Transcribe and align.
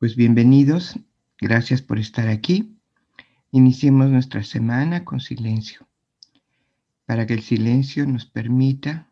Pues 0.00 0.16
bienvenidos, 0.16 0.98
gracias 1.38 1.82
por 1.82 1.98
estar 1.98 2.26
aquí. 2.28 2.74
Iniciemos 3.50 4.08
nuestra 4.08 4.42
semana 4.42 5.04
con 5.04 5.20
silencio, 5.20 5.86
para 7.04 7.26
que 7.26 7.34
el 7.34 7.42
silencio 7.42 8.06
nos 8.06 8.24
permita 8.24 9.10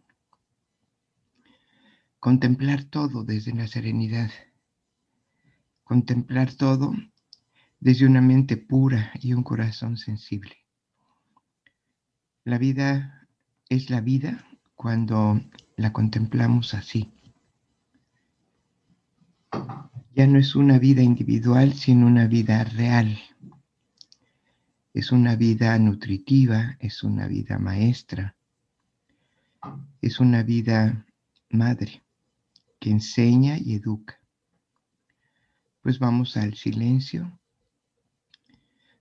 contemplar 2.18 2.84
todo 2.84 3.22
desde 3.22 3.52
la 3.52 3.66
serenidad, 3.66 4.30
contemplar 5.84 6.54
todo 6.54 6.94
desde 7.80 8.06
una 8.06 8.22
mente 8.22 8.56
pura 8.56 9.12
y 9.20 9.34
un 9.34 9.42
corazón 9.42 9.98
sensible. 9.98 10.56
La 12.44 12.56
vida 12.56 13.28
es 13.68 13.90
la 13.90 14.00
vida 14.00 14.42
cuando 14.74 15.38
la 15.76 15.92
contemplamos 15.92 16.72
así 16.72 17.12
ya 20.18 20.26
no 20.26 20.40
es 20.40 20.56
una 20.56 20.80
vida 20.80 21.00
individual, 21.00 21.74
sino 21.74 22.08
una 22.08 22.26
vida 22.26 22.64
real. 22.64 23.20
Es 24.92 25.12
una 25.12 25.36
vida 25.36 25.78
nutritiva, 25.78 26.76
es 26.80 27.04
una 27.04 27.28
vida 27.28 27.60
maestra, 27.60 28.36
es 30.02 30.18
una 30.18 30.42
vida 30.42 31.06
madre 31.50 32.02
que 32.80 32.90
enseña 32.90 33.58
y 33.58 33.76
educa. 33.76 34.20
Pues 35.82 36.00
vamos 36.00 36.36
al 36.36 36.54
silencio 36.54 37.38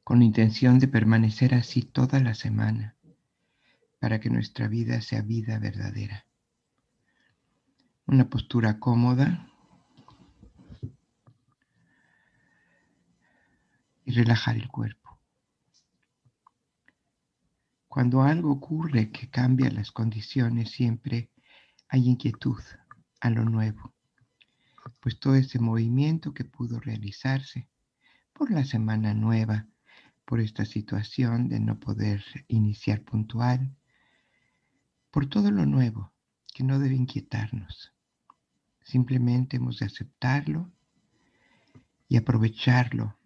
con 0.04 0.20
la 0.20 0.26
intención 0.26 0.78
de 0.78 0.88
permanecer 0.88 1.56
así 1.56 1.82
toda 1.82 2.20
la 2.20 2.36
semana 2.36 2.96
para 3.98 4.20
que 4.20 4.30
nuestra 4.30 4.68
vida 4.68 5.02
sea 5.02 5.24
vida 5.24 5.58
verdadera. 5.58 6.28
Una 8.06 8.30
postura 8.30 8.80
cómoda, 8.80 9.52
y 14.08 14.12
relajar 14.12 14.56
el 14.56 14.70
cuerpo. 14.70 15.20
Cuando 17.90 18.24
algo 18.24 18.54
ocurre 18.54 19.12
que 19.12 19.30
cambia 19.30 19.70
las 19.70 19.92
condiciones, 19.92 20.72
siempre 20.72 21.30
hay 21.90 22.08
inquietud 22.08 22.62
a 23.20 23.30
lo 23.30 23.44
nuevo, 23.44 23.94
pues 25.02 25.20
todo 25.20 25.36
ese 25.36 25.60
movimiento 25.60 26.34
que 26.34 26.46
pudo 26.46 26.80
realizarse 26.80 27.68
por 28.32 28.50
la 28.50 28.64
semana 28.64 29.14
nueva, 29.14 29.68
por 30.24 30.40
esta 30.40 30.64
situación 30.64 31.50
de 31.50 31.60
no 31.60 31.78
poder 31.78 32.24
iniciar 32.48 33.02
puntual, 33.02 33.76
por 35.12 35.28
todo 35.28 35.52
lo 35.52 35.66
nuevo 35.66 36.14
que 36.54 36.64
no 36.64 36.80
debe 36.80 36.96
inquietarnos. 36.96 37.92
Simplemente 38.86 39.58
hemos 39.58 39.80
de 39.80 39.88
aceptarlo 39.88 40.72
y 42.08 42.16
aprovecharlo 42.16 43.18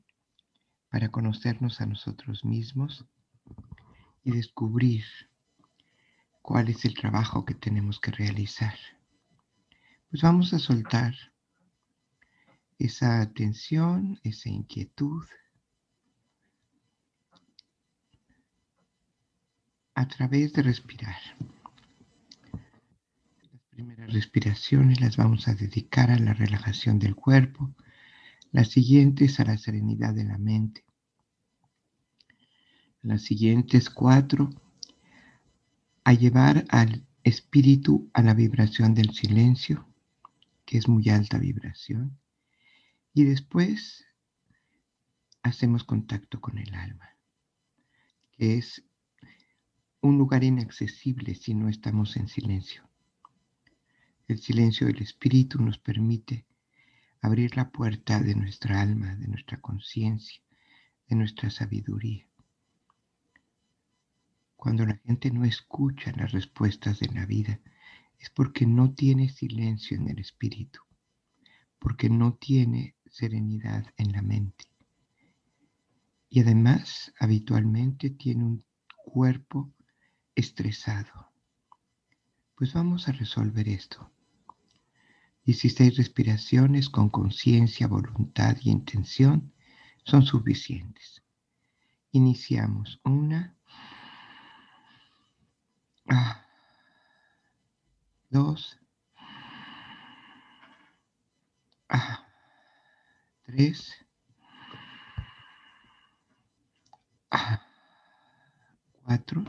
para 0.92 1.10
conocernos 1.10 1.80
a 1.80 1.86
nosotros 1.86 2.44
mismos 2.44 3.06
y 4.26 4.32
descubrir 4.32 5.06
cuál 6.42 6.68
es 6.68 6.84
el 6.84 6.94
trabajo 6.94 7.46
que 7.46 7.56
tenemos 7.56 8.00
que 8.00 8.12
realizar. 8.12 8.76
Pues 10.10 10.22
vamos 10.22 10.54
a 10.54 10.60
soltar 10.60 11.16
esa 12.78 13.32
tensión, 13.32 14.20
esa 14.24 14.50
inquietud 14.50 15.26
a 19.96 20.08
través 20.10 20.52
de 20.52 20.64
respirar. 20.64 21.16
Las 22.52 23.62
primeras 23.70 24.12
respiraciones 24.12 25.00
las 25.00 25.16
vamos 25.16 25.48
a 25.48 25.54
dedicar 25.54 26.12
a 26.12 26.20
la 26.20 26.34
relajación 26.34 27.00
del 27.00 27.16
cuerpo 27.16 27.74
las 28.52 28.70
siguientes 28.70 29.40
a 29.40 29.46
la 29.46 29.58
serenidad 29.58 30.14
de 30.14 30.26
la 30.26 30.38
mente. 30.38 30.84
Las 33.02 33.24
siguientes 33.24 33.90
cuatro 33.90 34.50
a 36.04 36.14
llevar 36.14 36.66
al 36.70 37.06
espíritu 37.24 38.10
a 38.14 38.22
la 38.22 38.34
vibración 38.34 38.94
del 38.94 39.12
silencio, 39.12 39.88
que 40.66 40.78
es 40.78 40.88
muy 40.88 41.10
alta 41.10 41.38
vibración. 41.38 42.20
Y 43.14 43.24
después 43.24 44.06
hacemos 45.44 45.84
contacto 45.84 46.40
con 46.40 46.58
el 46.58 46.74
alma, 46.76 47.16
que 48.32 48.58
es 48.58 48.84
un 50.02 50.18
lugar 50.18 50.44
inaccesible 50.44 51.36
si 51.36 51.54
no 51.54 51.70
estamos 51.70 52.18
en 52.18 52.28
silencio. 52.28 52.88
El 54.28 54.40
silencio 54.40 54.88
del 54.88 55.02
espíritu 55.02 55.62
nos 55.62 55.78
permite 55.78 56.46
abrir 57.22 57.56
la 57.56 57.70
puerta 57.70 58.20
de 58.20 58.36
nuestra 58.36 58.82
alma, 58.82 59.16
de 59.16 59.28
nuestra 59.28 59.62
conciencia, 59.62 60.42
de 61.08 61.16
nuestra 61.16 61.50
sabiduría. 61.50 62.28
Cuando 64.56 64.86
la 64.86 64.96
gente 64.98 65.32
no 65.32 65.46
escucha 65.46 66.12
las 66.14 66.32
respuestas 66.32 67.00
de 67.00 67.08
la 67.08 67.26
vida, 67.26 67.60
es 68.20 68.30
porque 68.30 68.66
no 68.66 68.94
tiene 68.94 69.30
silencio 69.30 69.98
en 69.98 70.10
el 70.10 70.20
espíritu, 70.20 70.80
porque 71.80 72.10
no 72.10 72.36
tiene 72.36 72.96
serenidad 73.06 73.86
en 73.98 74.12
la 74.12 74.22
mente. 74.22 74.66
Y 76.30 76.40
además, 76.42 77.14
habitualmente 77.20 78.12
tiene 78.12 78.44
un 78.44 78.64
cuerpo 79.04 79.74
estresado. 80.36 81.32
Pues 82.56 82.74
vamos 82.74 83.10
a 83.10 83.12
resolver 83.12 83.68
esto. 83.68 84.12
16 85.46 85.98
respiraciones 85.98 86.90
con 86.90 87.10
conciencia, 87.10 87.88
voluntad 87.88 88.58
y 88.62 88.70
intención 88.70 89.54
son 90.04 90.24
suficientes. 90.24 91.24
Iniciamos. 92.12 93.00
Una. 93.04 93.56
Ah, 96.10 96.46
dos. 98.30 98.78
Ah, 101.90 102.26
tres. 103.46 103.94
Ah, 107.32 107.62
cuatro. 109.04 109.44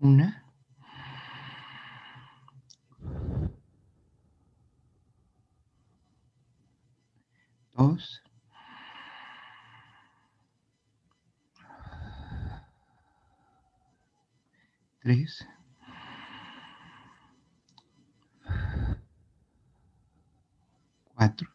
Una. 0.00 0.44
Dos. 7.76 8.20
Tres. 15.00 15.44
Cuatro. 21.14 21.48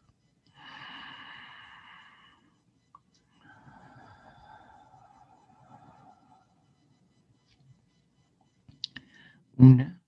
Una. 9.58 10.00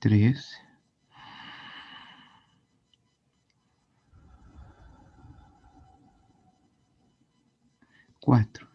Tres. 0.00 0.58
Cuatro. 8.20 8.67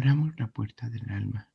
Abramos 0.00 0.32
la 0.38 0.46
puerta 0.46 0.88
del 0.88 1.10
alma. 1.10 1.46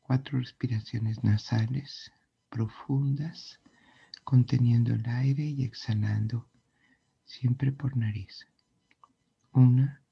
Cuatro 0.00 0.40
respiraciones 0.40 1.22
nasales 1.22 2.10
profundas, 2.48 3.60
conteniendo 4.24 4.92
el 4.92 5.06
aire 5.08 5.44
y 5.44 5.62
exhalando 5.62 6.48
siempre 7.24 7.70
por 7.70 7.96
nariz. 7.96 8.48
Una. 9.52 10.02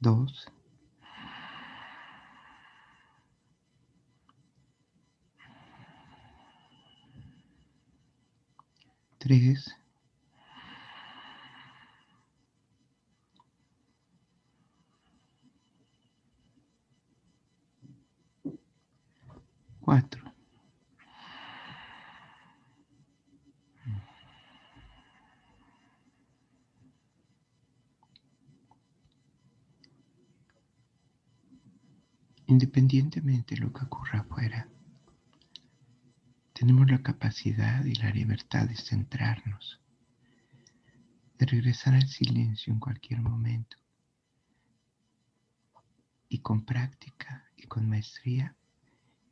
dos, 0.00 0.52
tres, 9.24 9.74
cuatro. 19.80 20.22
Independientemente 32.46 33.54
de 33.54 33.62
lo 33.62 33.72
que 33.72 33.84
ocurra 33.84 34.20
afuera, 34.20 34.68
tenemos 36.64 36.90
la 36.90 37.02
capacidad 37.02 37.84
y 37.84 37.94
la 37.96 38.08
libertad 38.08 38.66
de 38.66 38.74
centrarnos, 38.74 39.82
de 41.36 41.44
regresar 41.44 41.92
al 41.92 42.08
silencio 42.08 42.72
en 42.72 42.80
cualquier 42.80 43.20
momento 43.20 43.76
y 46.26 46.38
con 46.38 46.64
práctica 46.64 47.44
y 47.54 47.64
con 47.64 47.86
maestría 47.86 48.56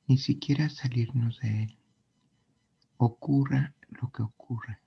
ni 0.09 0.19
siquiera 0.19 0.69
salirnos 0.69 1.41
de 1.41 1.63
él, 1.63 1.79
ocurra 2.99 3.75
lo 3.89 4.13
que 4.13 4.23
ocurra. 4.25 4.79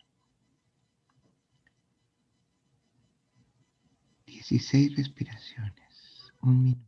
16 4.27 4.95
respiraciones, 4.95 6.31
un 6.41 6.61
minuto. 6.61 6.85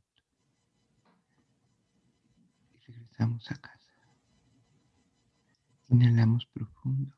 Y 2.76 2.92
regresamos 2.92 3.50
a 3.50 3.56
casa. 3.56 3.77
Inhalamos 5.90 6.46
profundo. 6.48 7.16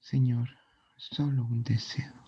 Señor, 0.00 0.48
solo 0.96 1.44
un 1.44 1.62
deseo. 1.62 2.26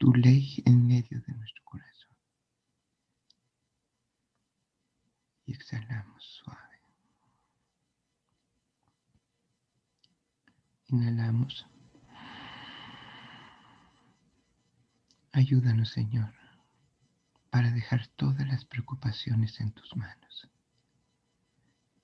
tu 0.00 0.14
ley 0.14 0.62
en 0.64 0.86
medio 0.86 1.20
de 1.20 1.34
nuestro 1.34 1.62
corazón. 1.62 2.16
Y 5.44 5.52
exhalamos 5.52 6.24
suave. 6.24 6.80
Inhalamos. 10.86 11.66
Ayúdanos, 15.32 15.90
Señor, 15.90 16.32
para 17.50 17.70
dejar 17.72 18.06
todas 18.08 18.46
las 18.46 18.64
preocupaciones 18.64 19.60
en 19.60 19.72
tus 19.72 19.96
manos 19.96 20.48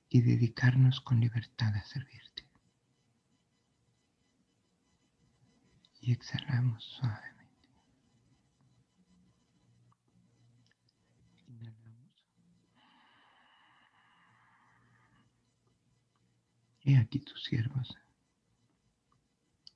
y 0.09 0.21
dedicarnos 0.23 1.01
con 1.01 1.21
libertad 1.21 1.75
a 1.75 1.85
servirte. 1.85 2.49
Y 6.01 6.13
exhalamos 6.13 6.85
suave. 6.85 7.37
He 16.89 16.97
aquí 16.97 17.19
tus 17.19 17.43
siervos, 17.43 17.97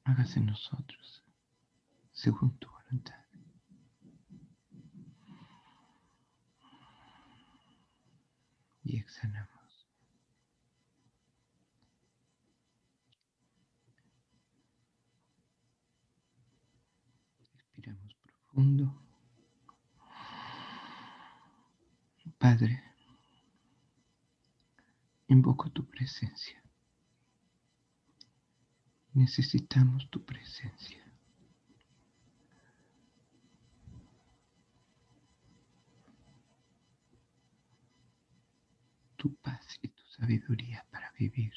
hágase 0.05 0.39
nosotros 0.41 1.25
según 2.13 2.57
tu 2.59 2.71
voluntad. 2.71 3.30
Y 8.91 8.97
exhalamos. 8.97 9.87
Respiramos 17.53 18.15
profundo. 18.17 19.01
Padre, 22.37 22.83
invoco 25.29 25.71
tu 25.71 25.89
presencia. 25.89 26.61
Necesitamos 29.13 30.11
tu 30.11 30.25
presencia. 30.25 31.00
Tu 39.21 39.35
paz 39.43 39.79
y 39.83 39.89
tu 39.89 40.03
sabiduría 40.17 40.87
para 40.91 41.13
vivir 41.13 41.53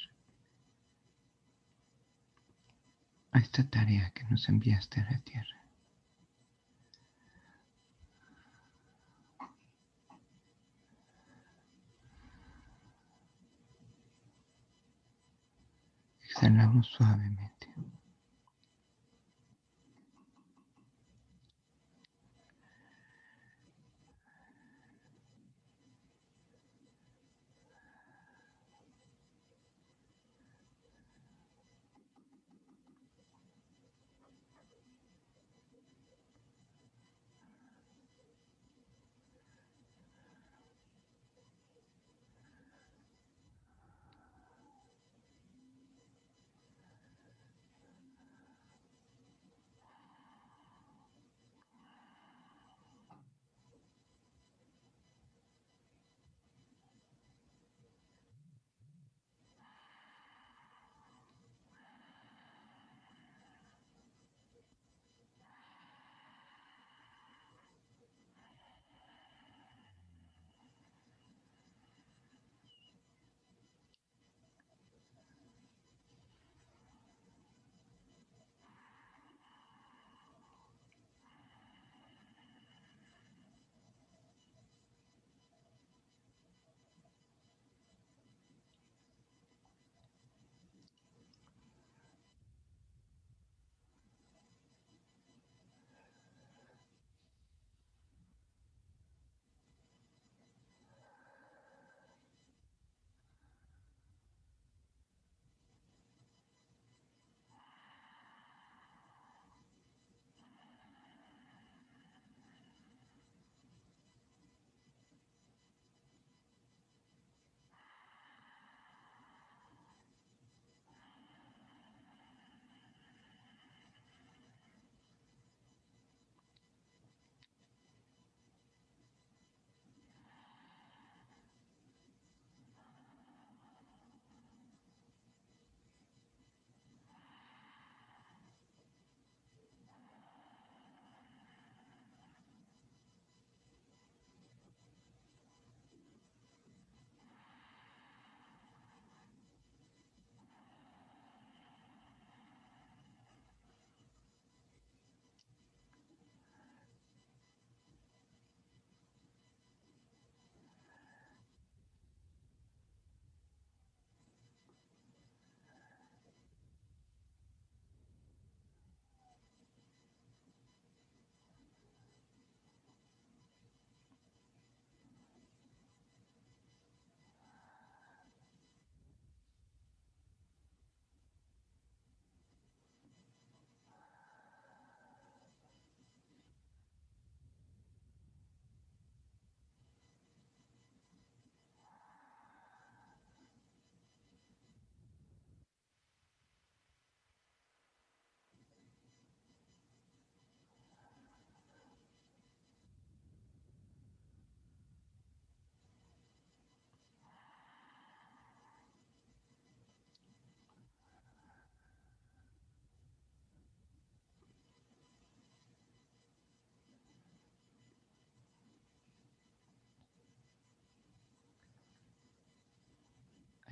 a 3.31 3.39
esta 3.39 3.63
tarea 3.69 4.11
que 4.11 4.25
nos 4.25 4.49
enviaste 4.49 4.99
a 4.99 5.09
la 5.09 5.19
tierra. 5.21 5.63
Exhalamos 16.21 16.87
suavemente. 16.87 17.73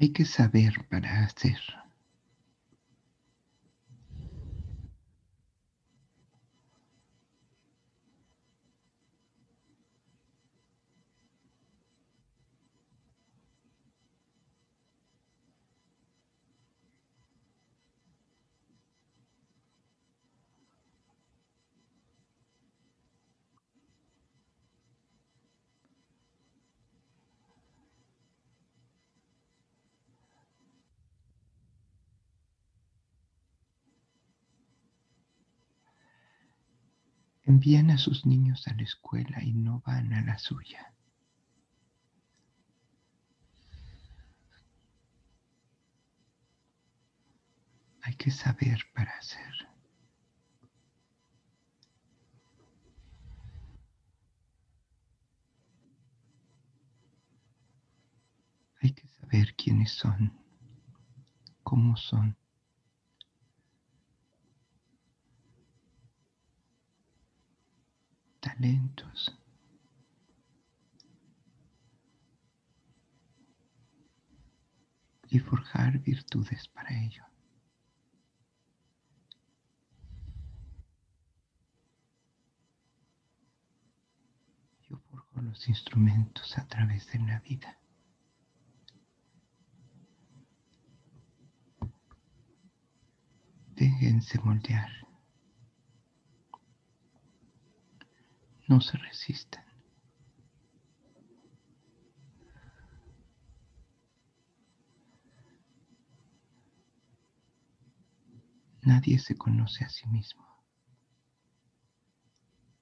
Hay 0.02 0.14
que 0.14 0.26
saber 0.26 0.74
para 0.90 1.26
hacer. 1.26 1.60
Envían 37.44 37.90
a 37.90 37.98
sus 37.98 38.26
niños 38.26 38.68
a 38.68 38.74
la 38.74 38.84
escuela 38.84 39.44
y 39.44 39.54
no 39.54 39.82
van 39.86 40.14
a 40.14 40.22
la 40.22 40.38
suya. 40.38 40.94
Hay 48.04 48.16
que 48.16 48.32
saber 48.32 48.82
para 48.94 49.12
hacer. 49.12 49.54
Hay 58.82 58.92
que 58.94 59.08
saber 59.08 59.56
quiénes 59.56 59.92
son, 59.92 60.34
cómo 61.64 61.96
son. 61.96 62.41
Talentos. 68.62 69.38
y 75.34 75.40
forjar 75.40 75.98
virtudes 76.00 76.68
para 76.68 76.90
ello. 76.94 77.24
Yo 84.90 84.98
forjo 85.10 85.42
los 85.42 85.70
instrumentos 85.70 86.58
a 86.58 86.68
través 86.68 87.10
de 87.14 87.20
la 87.20 87.40
vida. 87.40 87.80
Déjense 93.74 94.38
moldear. 94.40 94.92
No 98.72 98.80
se 98.80 98.98
resistan. 98.98 99.66
Nadie 108.84 109.20
se 109.20 109.36
conoce 109.36 109.84
a 109.84 109.90
sí 109.90 110.08
mismo 110.08 110.48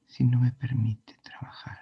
si 0.06 0.24
no 0.24 0.40
me 0.40 0.52
permite 0.52 1.18
trabajar 1.24 1.80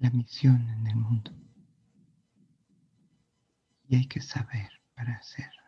la 0.00 0.10
misión 0.10 0.68
en 0.68 0.86
el 0.86 0.96
mundo. 0.96 1.30
Y 3.86 3.96
hay 3.96 4.06
que 4.06 4.20
saber 4.20 4.70
para 4.94 5.14
hacerlo. 5.16 5.60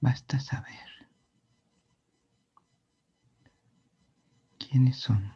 Basta 0.00 0.38
saber 0.38 1.08
quiénes 4.58 4.96
son 4.98 5.32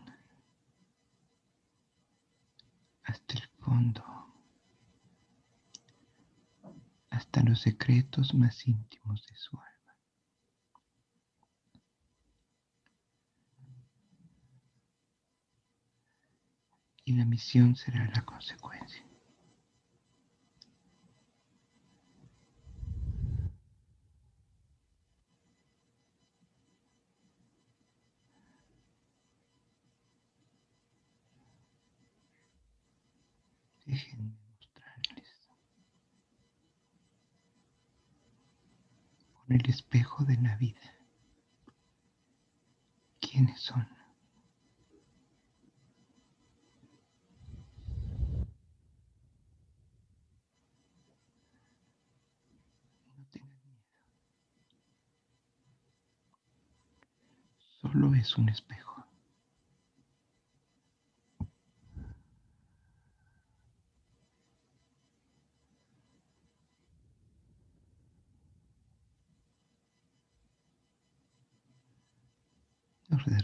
hasta 3.03 3.35
el 3.35 3.49
fondo 3.59 4.20
hasta 7.21 7.43
los 7.43 7.61
secretos 7.61 8.33
más 8.35 8.67
íntimos 8.67 9.27
de 9.27 9.37
su 9.37 9.55
alma. 9.55 9.95
Y 17.05 17.13
la 17.13 17.27
misión 17.27 17.77
será 17.77 18.11
la 18.15 18.25
consecuencia. 18.25 19.10
El 39.55 39.69
espejo 39.69 40.25
de 40.25 40.37
la 40.39 40.57
vida. 40.57 40.81
¿Quiénes 43.21 43.61
son? 43.61 43.87
No 53.17 53.27
tengan 53.31 53.51
miedo. 53.65 53.83
Solo 57.81 58.15
es 58.15 58.37
un 58.37 58.49
espejo. 58.49 58.90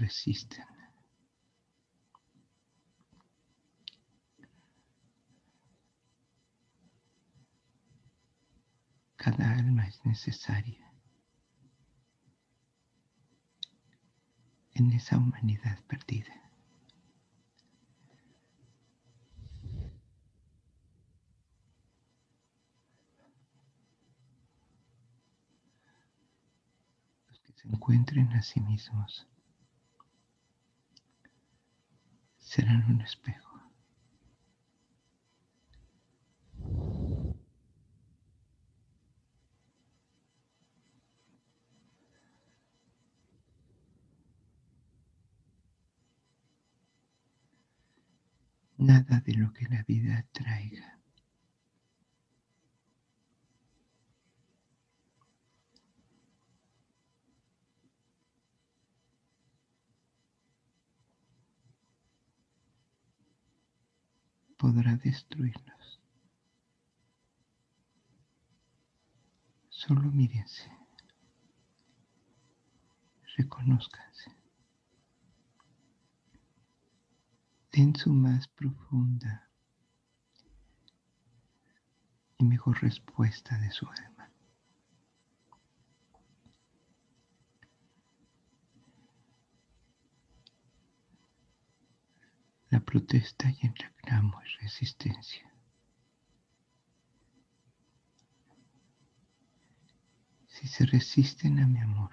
Resisten. 0.07 0.65
Cada 9.17 9.51
alma 9.59 9.89
es 9.89 10.05
necesaria 10.05 10.93
en 14.75 14.93
esa 14.93 15.19
humanidad 15.19 15.83
perdida. 15.89 16.33
Se 27.57 27.69
encuentren 27.69 28.29
a 28.35 28.43
sí 28.43 28.61
mismos 28.61 29.27
serán 32.47 32.85
un 32.89 33.01
espejo. 33.01 33.61
Nada 48.79 49.21
de 49.21 49.35
lo 49.35 49.53
que 49.53 49.67
la 49.69 49.83
vida 49.83 50.25
traiga 50.33 51.01
podrá 64.77 64.95
destruirnos. 64.97 66.01
Solo 69.71 70.03
mírense, 70.13 70.71
reconózcanse. 73.39 74.37
Den 77.73 77.97
su 77.97 78.13
más 78.13 78.49
profunda 78.49 79.49
y 82.37 82.45
mejor 82.45 82.83
respuesta 82.83 83.57
de 83.59 83.71
su 83.71 83.89
alma. 83.89 84.16
Protesta 92.97 93.51
y 93.51 93.67
el 93.67 93.75
reclamo 93.75 94.41
es 94.41 94.57
resistencia. 94.63 95.53
Si 100.47 100.67
se 100.67 100.87
resisten 100.87 101.59
a 101.59 101.67
mi 101.67 101.79
amor, 101.79 102.13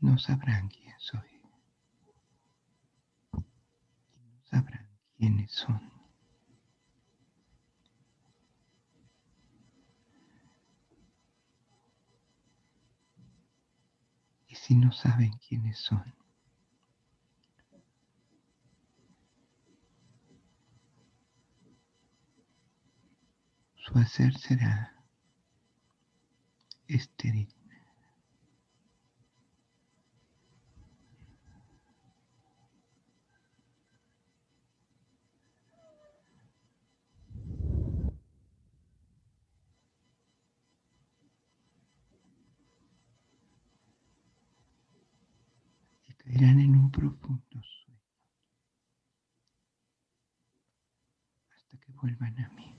no 0.00 0.16
sabrán 0.16 0.68
quién 0.68 0.94
soy. 0.98 1.28
Y 4.14 4.20
no 4.20 4.44
sabrán 4.44 4.88
quiénes 5.16 5.50
son. 5.50 5.95
Si 14.66 14.74
no 14.74 14.90
saben 14.90 15.30
quiénes 15.38 15.78
son, 15.78 16.02
su 23.76 23.96
hacer 23.96 24.36
será 24.36 24.92
estéril. 26.88 27.55
Hasta 52.26 52.42
que 52.42 52.54
vuelvan 52.54 52.75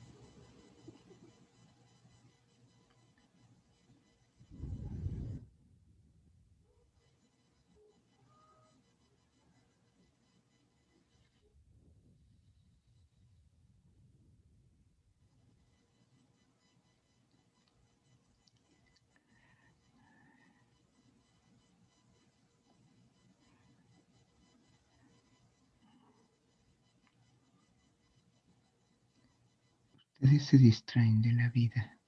Ustedes 30.19 30.45
se 30.45 30.57
distraen 30.57 31.21
de 31.21 31.31
la 31.31 31.49
vida. 31.49 31.99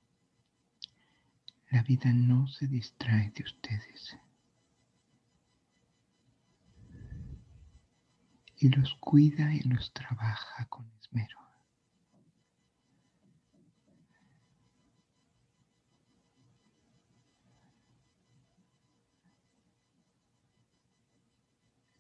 La 1.70 1.84
vida 1.84 2.12
no 2.12 2.48
se 2.48 2.66
distrae 2.66 3.30
de 3.36 3.44
ustedes. 3.44 4.18
Y 8.58 8.70
los 8.70 8.96
cuida 8.96 9.54
y 9.54 9.60
los 9.60 9.94
trabaja 9.94 10.66
con 10.66 10.92
esmero. 11.00 11.38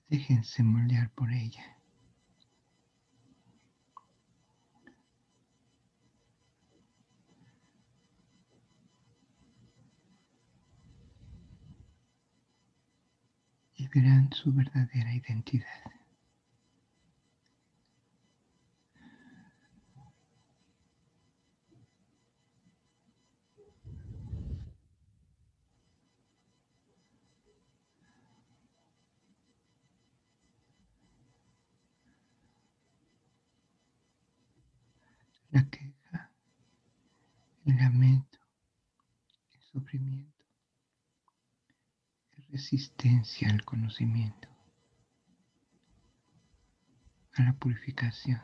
Déjense 0.07 0.63
moldear 0.63 1.11
por 1.11 1.31
ella. 1.31 1.78
Verán 13.93 14.32
su 14.34 14.54
verdadera 14.54 15.13
identidad. 15.13 15.65
La 35.52 35.67
queja, 35.67 36.32
el 37.65 37.75
lamento, 37.75 38.38
el 39.52 39.62
sufrimiento 39.62 40.30
resistencia 42.71 43.49
al 43.49 43.65
conocimiento, 43.65 44.47
a 47.34 47.41
la 47.41 47.53
purificación. 47.53 48.39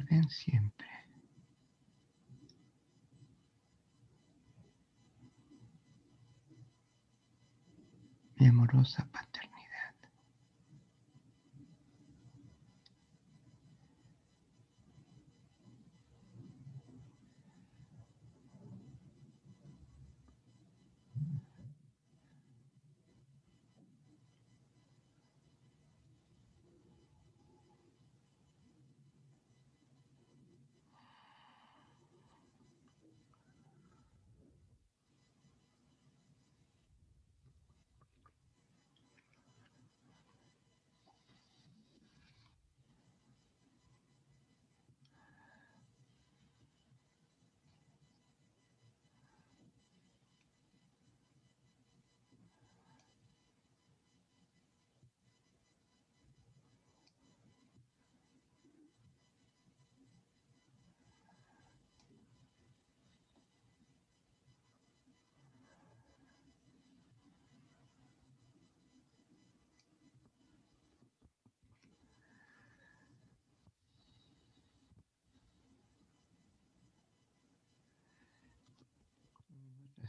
Recuerden 0.00 0.30
siempre 0.30 0.86
mi 8.36 8.46
amorosa 8.46 9.04
paternidad. 9.12 9.29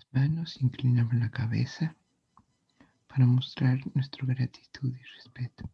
Las 0.02 0.14
manos, 0.14 0.62
inclinamos 0.62 1.14
la 1.14 1.30
cabeza 1.30 1.96
para 3.08 3.26
mostrar 3.26 3.80
nuestra 3.94 4.26
gratitud 4.26 4.94
y 4.96 5.04
respeto. 5.16 5.70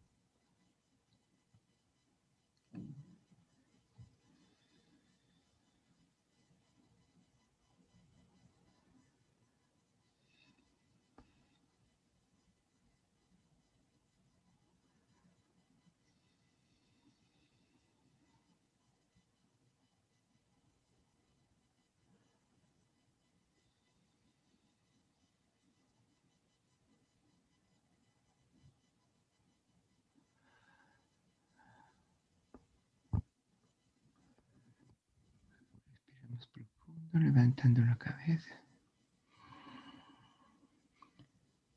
Profundo, 36.52 37.18
levantando 37.18 37.80
la 37.82 37.96
cabeza, 37.96 38.60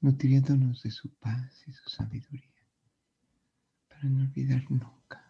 nutriéndonos 0.01 0.83
de 0.83 0.91
su 0.91 1.09
paz 1.15 1.63
y 1.67 1.71
su 1.73 1.89
sabiduría, 1.89 2.49
para 3.87 4.03
no 4.03 4.21
olvidar 4.21 4.63
nunca. 4.69 5.23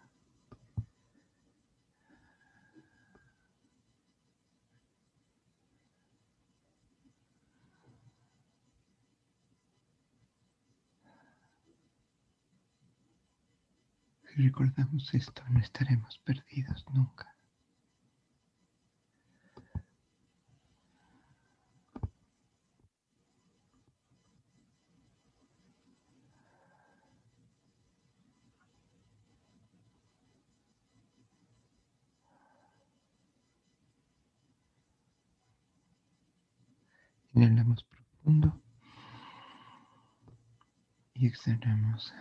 Si 14.23 14.41
recordamos 14.41 15.13
esto, 15.13 15.43
no 15.49 15.59
estaremos 15.59 16.17
perdidos 16.19 16.85
nunca. 16.93 17.35
Inhalamos 37.33 37.83
profundo 37.85 38.61
y 41.13 41.27
exhalamos. 41.27 42.13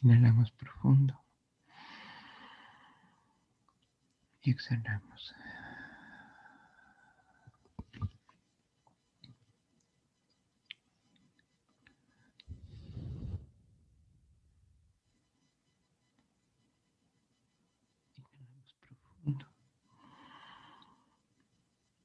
Inhalamos 0.00 0.50
profundo 0.52 1.20
y 4.40 4.52
exhalamos. 4.52 5.34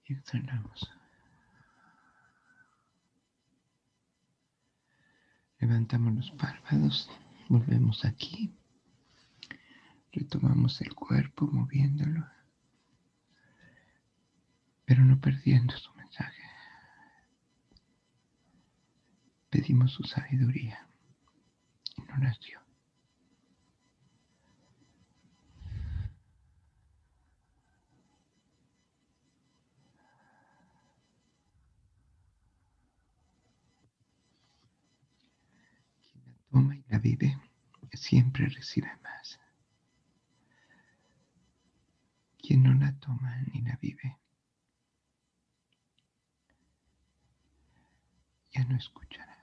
Y 0.07 0.13
exhalamos. 0.13 0.91
Levantamos 5.59 6.13
los 6.13 6.31
párpados, 6.31 7.09
volvemos 7.47 8.03
aquí, 8.03 8.53
retomamos 10.11 10.81
el 10.81 10.93
cuerpo 10.93 11.47
moviéndolo, 11.47 12.25
pero 14.85 15.05
no 15.05 15.19
perdiendo 15.21 15.77
su 15.77 15.93
mensaje. 15.93 16.43
Pedimos 19.49 19.93
su 19.93 20.03
sabiduría 20.03 20.87
en 21.97 22.11
oración. 22.11 22.62
Toma 36.53 36.75
y 36.75 36.85
la 36.87 36.99
vive, 36.99 37.35
siempre 37.93 38.47
recibe 38.47 38.91
más. 39.01 39.39
Quien 42.37 42.61
no 42.61 42.73
la 42.75 42.93
toma 42.99 43.35
ni 43.51 43.61
la 43.61 43.75
vive, 43.77 44.19
ya 48.51 48.63
no 48.65 48.77
escuchará. 48.77 49.42